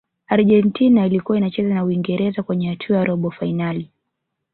[0.27, 3.89] argentina ilikuwa inacheza na uingereza kwenye hatua ya robo fainali